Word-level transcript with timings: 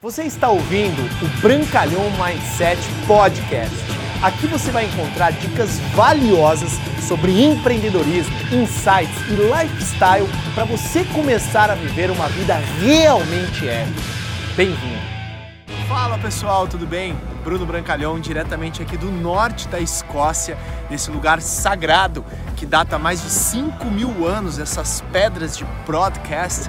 Você 0.00 0.22
está 0.22 0.48
ouvindo 0.48 1.02
o 1.20 1.40
Brancalhão 1.40 2.04
Mindset 2.12 2.80
Podcast. 3.04 3.74
Aqui 4.22 4.46
você 4.46 4.70
vai 4.70 4.84
encontrar 4.84 5.32
dicas 5.32 5.80
valiosas 5.92 6.70
sobre 7.00 7.42
empreendedorismo, 7.42 8.32
insights 8.52 9.18
e 9.28 9.32
lifestyle 9.32 10.28
para 10.54 10.64
você 10.66 11.04
começar 11.06 11.68
a 11.68 11.74
viver 11.74 12.12
uma 12.12 12.28
vida 12.28 12.54
realmente 12.80 13.68
épica. 13.68 14.00
Bem-vindo! 14.56 15.18
Fala 15.88 16.16
pessoal, 16.16 16.68
tudo 16.68 16.86
bem? 16.86 17.16
Bruno 17.42 17.66
Brancalhão, 17.66 18.20
diretamente 18.20 18.80
aqui 18.80 18.96
do 18.96 19.10
norte 19.10 19.66
da 19.66 19.80
Escócia, 19.80 20.56
nesse 20.88 21.10
lugar 21.10 21.42
sagrado 21.42 22.24
que 22.56 22.66
data 22.66 22.98
mais 22.98 23.22
de 23.22 23.30
5 23.30 23.84
mil 23.86 24.26
anos, 24.26 24.58
essas 24.58 25.00
pedras 25.12 25.56
de 25.56 25.64
broadcast 25.86 26.68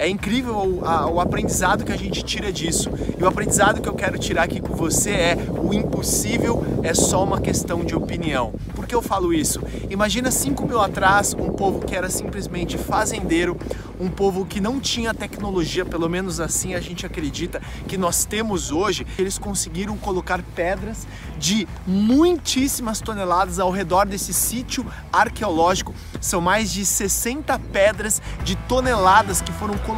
É 0.00 0.08
incrível 0.08 0.56
o, 0.56 0.82
a, 0.82 1.06
o, 1.10 1.20
aprendizado 1.20 1.84
que 1.84 1.92
a 1.92 1.96
gente 1.96 2.24
tira 2.24 2.50
disso. 2.50 2.90
E 3.18 3.22
o 3.22 3.26
aprendizado 3.26 3.82
que 3.82 3.88
eu 3.88 3.92
quero 3.92 4.18
tirar 4.18 4.44
aqui 4.44 4.58
com 4.58 4.74
você 4.74 5.10
é: 5.10 5.36
o 5.50 5.74
impossível 5.74 6.64
é 6.82 6.94
só 6.94 7.22
uma 7.22 7.38
questão 7.38 7.84
de 7.84 7.94
opinião. 7.94 8.54
Por 8.74 8.86
que 8.86 8.94
eu 8.94 9.02
falo 9.02 9.30
isso? 9.30 9.60
Imagina 9.90 10.30
5 10.30 10.66
mil 10.66 10.80
atrás 10.80 11.34
um 11.34 11.50
povo 11.50 11.80
que 11.80 11.94
era 11.94 12.08
simplesmente 12.08 12.78
fazendeiro, 12.78 13.58
um 14.00 14.08
povo 14.08 14.46
que 14.46 14.58
não 14.58 14.80
tinha 14.80 15.12
tecnologia, 15.12 15.84
pelo 15.84 16.08
menos 16.08 16.40
assim 16.40 16.74
a 16.74 16.80
gente 16.80 17.04
acredita 17.04 17.60
que 17.86 17.98
nós 17.98 18.24
temos 18.24 18.72
hoje. 18.72 19.06
Eles 19.18 19.36
conseguiram 19.36 19.98
colocar 19.98 20.42
pedras 20.56 21.06
de 21.38 21.68
muitíssimas 21.86 23.02
toneladas 23.02 23.58
ao 23.58 23.70
redor 23.70 24.06
desse 24.06 24.32
sítio 24.32 24.86
arqueológico. 25.12 25.94
São 26.22 26.40
mais 26.40 26.72
de 26.72 26.86
60 26.86 27.58
pedras 27.70 28.22
de 28.42 28.56
toneladas 28.56 29.42
que 29.42 29.52
foram 29.52 29.76
colocadas, 29.76 29.89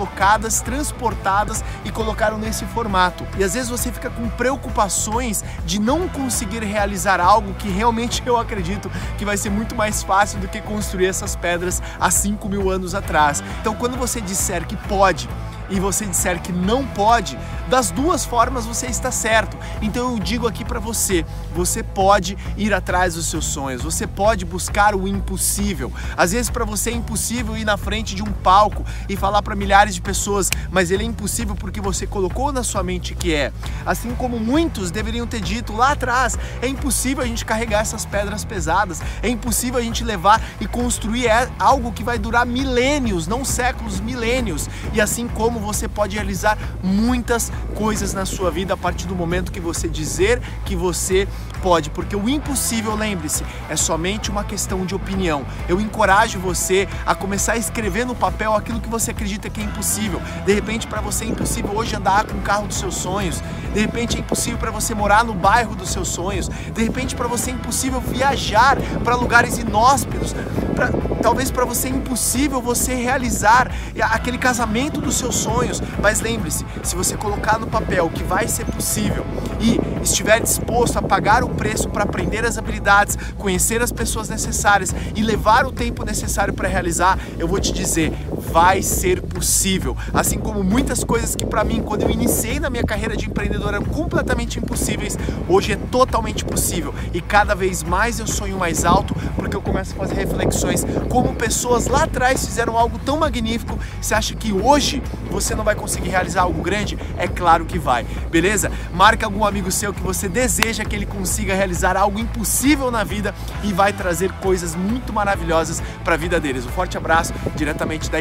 transportadas 0.60 1.64
e 1.84 1.90
colocaram 1.90 2.38
nesse 2.38 2.64
formato. 2.66 3.26
E 3.36 3.44
às 3.44 3.54
vezes 3.54 3.68
você 3.68 3.92
fica 3.92 4.10
com 4.10 4.28
preocupações 4.30 5.44
de 5.64 5.80
não 5.80 6.08
conseguir 6.08 6.62
realizar 6.62 7.20
algo 7.20 7.54
que 7.54 7.68
realmente 7.68 8.22
eu 8.24 8.36
acredito 8.36 8.90
que 9.18 9.24
vai 9.24 9.36
ser 9.36 9.50
muito 9.50 9.74
mais 9.74 10.02
fácil 10.02 10.38
do 10.38 10.48
que 10.48 10.60
construir 10.60 11.06
essas 11.06 11.36
pedras 11.36 11.82
há 12.00 12.10
5 12.10 12.48
mil 12.48 12.70
anos 12.70 12.94
atrás. 12.94 13.42
Então, 13.60 13.74
quando 13.74 13.96
você 13.96 14.20
disser 14.20 14.66
que 14.66 14.76
pode, 14.76 15.28
e 15.72 15.80
você 15.80 16.06
disser 16.06 16.40
que 16.40 16.52
não 16.52 16.86
pode, 16.86 17.38
das 17.68 17.90
duas 17.90 18.24
formas 18.24 18.66
você 18.66 18.86
está 18.86 19.10
certo. 19.10 19.56
Então 19.80 20.12
eu 20.12 20.18
digo 20.18 20.46
aqui 20.46 20.64
para 20.64 20.78
você, 20.78 21.24
você 21.54 21.82
pode 21.82 22.36
ir 22.56 22.74
atrás 22.74 23.14
dos 23.14 23.26
seus 23.26 23.46
sonhos, 23.46 23.82
você 23.82 24.06
pode 24.06 24.44
buscar 24.44 24.94
o 24.94 25.08
impossível. 25.08 25.90
Às 26.16 26.32
vezes 26.32 26.50
para 26.50 26.64
você 26.64 26.90
é 26.90 26.92
impossível 26.92 27.56
ir 27.56 27.64
na 27.64 27.78
frente 27.78 28.14
de 28.14 28.22
um 28.22 28.30
palco 28.30 28.84
e 29.08 29.16
falar 29.16 29.42
para 29.42 29.56
milhares 29.56 29.94
de 29.94 30.02
pessoas, 30.02 30.50
mas 30.70 30.90
ele 30.90 31.02
é 31.02 31.06
impossível 31.06 31.56
porque 31.56 31.80
você 31.80 32.06
colocou 32.06 32.52
na 32.52 32.62
sua 32.62 32.82
mente 32.82 33.14
que 33.14 33.34
é. 33.34 33.50
Assim 33.86 34.14
como 34.14 34.38
muitos 34.38 34.90
deveriam 34.90 35.26
ter 35.26 35.40
dito 35.40 35.74
lá 35.74 35.92
atrás, 35.92 36.38
é 36.60 36.68
impossível 36.68 37.24
a 37.24 37.26
gente 37.26 37.44
carregar 37.44 37.80
essas 37.80 38.04
pedras 38.04 38.44
pesadas, 38.44 39.00
é 39.22 39.28
impossível 39.28 39.80
a 39.80 39.82
gente 39.82 40.04
levar 40.04 40.42
e 40.60 40.66
construir 40.66 41.26
é 41.26 41.48
algo 41.58 41.92
que 41.92 42.04
vai 42.04 42.18
durar 42.18 42.44
milênios, 42.44 43.26
não 43.26 43.44
séculos, 43.44 44.00
milênios. 44.00 44.68
E 44.92 45.00
assim 45.00 45.26
como 45.26 45.61
você 45.62 45.88
pode 45.88 46.16
realizar 46.16 46.58
muitas 46.82 47.50
coisas 47.74 48.12
na 48.12 48.26
sua 48.26 48.50
vida 48.50 48.74
a 48.74 48.76
partir 48.76 49.06
do 49.06 49.14
momento 49.14 49.52
que 49.52 49.60
você 49.60 49.88
dizer 49.88 50.40
que 50.64 50.76
você 50.76 51.26
pode, 51.62 51.90
porque 51.90 52.16
o 52.16 52.28
impossível, 52.28 52.94
lembre-se, 52.96 53.44
é 53.70 53.76
somente 53.76 54.30
uma 54.30 54.42
questão 54.42 54.84
de 54.84 54.94
opinião. 54.94 55.46
Eu 55.68 55.80
encorajo 55.80 56.38
você 56.40 56.88
a 57.06 57.14
começar 57.14 57.52
a 57.52 57.56
escrever 57.56 58.04
no 58.04 58.14
papel 58.14 58.52
aquilo 58.54 58.80
que 58.80 58.88
você 58.88 59.12
acredita 59.12 59.48
que 59.48 59.60
é 59.60 59.64
impossível. 59.64 60.20
De 60.44 60.52
repente, 60.52 60.86
para 60.88 61.00
você 61.00 61.24
é 61.24 61.28
impossível 61.28 61.70
hoje 61.74 61.94
andar 61.94 62.26
com 62.26 62.36
o 62.36 62.42
carro 62.42 62.66
dos 62.66 62.76
seus 62.76 62.96
sonhos. 62.96 63.40
De 63.72 63.80
repente, 63.80 64.16
é 64.16 64.20
impossível 64.20 64.58
para 64.58 64.70
você 64.70 64.94
morar 64.94 65.24
no 65.24 65.34
bairro 65.34 65.76
dos 65.76 65.90
seus 65.90 66.08
sonhos. 66.08 66.48
De 66.48 66.82
repente, 66.82 67.14
para 67.14 67.28
você 67.28 67.50
é 67.50 67.54
impossível 67.54 68.00
viajar 68.00 68.76
para 69.04 69.14
lugares 69.14 69.56
inóspitos. 69.56 70.34
Pra, 70.74 70.90
talvez 71.22 71.50
para 71.50 71.64
você 71.64 71.88
é 71.88 71.90
impossível 71.90 72.60
você 72.60 72.94
realizar 72.94 73.70
aquele 74.10 74.36
casamento 74.36 75.00
dos 75.00 75.14
seus 75.14 75.36
sonhos. 75.36 75.51
Mas 76.00 76.20
lembre-se, 76.20 76.64
se 76.82 76.96
você 76.96 77.16
colocar 77.16 77.58
no 77.58 77.66
papel 77.66 78.08
que 78.10 78.22
vai 78.22 78.48
ser 78.48 78.64
possível 78.64 79.24
e 79.60 79.78
estiver 80.02 80.40
disposto 80.40 80.96
a 80.96 81.02
pagar 81.02 81.44
o 81.44 81.48
preço 81.50 81.88
para 81.88 82.04
aprender 82.04 82.44
as 82.44 82.58
habilidades, 82.58 83.16
conhecer 83.36 83.82
as 83.82 83.92
pessoas 83.92 84.28
necessárias 84.28 84.94
e 85.14 85.22
levar 85.22 85.64
o 85.66 85.72
tempo 85.72 86.04
necessário 86.04 86.52
para 86.54 86.68
realizar, 86.68 87.18
eu 87.38 87.46
vou 87.46 87.60
te 87.60 87.72
dizer, 87.72 88.12
vai 88.52 88.82
ser 88.82 89.22
possível. 89.22 89.96
Assim 90.12 90.38
como 90.38 90.62
muitas 90.62 91.02
coisas 91.02 91.34
que 91.34 91.46
para 91.46 91.64
mim, 91.64 91.82
quando 91.82 92.02
eu 92.02 92.10
iniciei 92.10 92.60
na 92.60 92.68
minha 92.68 92.84
carreira 92.84 93.16
de 93.16 93.26
empreendedor, 93.26 93.72
eram 93.72 93.84
completamente 93.84 94.58
impossíveis, 94.58 95.16
hoje 95.48 95.72
é 95.72 95.76
totalmente 95.76 96.44
possível. 96.44 96.94
E 97.14 97.22
cada 97.22 97.54
vez 97.54 97.82
mais 97.82 98.20
eu 98.20 98.26
sonho 98.26 98.58
mais 98.58 98.84
alto, 98.84 99.16
porque 99.36 99.56
eu 99.56 99.62
começo 99.62 99.94
a 99.94 99.96
fazer 99.96 100.14
reflexões 100.14 100.84
como 101.08 101.34
pessoas 101.34 101.86
lá 101.86 102.04
atrás 102.04 102.44
fizeram 102.44 102.76
algo 102.76 102.98
tão 102.98 103.16
magnífico. 103.16 103.78
Você 104.00 104.14
acha 104.14 104.34
que 104.34 104.52
hoje 104.52 105.02
você 105.30 105.54
não 105.54 105.64
vai 105.64 105.74
conseguir 105.74 106.10
realizar 106.10 106.42
algo 106.42 106.60
grande? 106.60 106.98
É 107.16 107.26
claro 107.26 107.64
que 107.64 107.78
vai. 107.78 108.04
Beleza? 108.30 108.70
Marca 108.92 109.24
algum 109.24 109.46
amigo 109.46 109.70
seu 109.72 109.94
que 109.94 110.02
você 110.02 110.28
deseja 110.28 110.84
que 110.84 110.94
ele 110.94 111.06
consiga 111.06 111.54
realizar 111.54 111.96
algo 111.96 112.18
impossível 112.18 112.90
na 112.90 113.02
vida 113.02 113.34
e 113.64 113.72
vai 113.72 113.94
trazer 113.94 114.30
coisas 114.32 114.74
muito 114.74 115.10
maravilhosas 115.10 115.82
para 116.04 116.14
a 116.14 116.18
vida 116.18 116.38
deles. 116.38 116.66
Um 116.66 116.70
forte 116.70 116.98
abraço 116.98 117.32
diretamente 117.56 118.10
da 118.10 118.20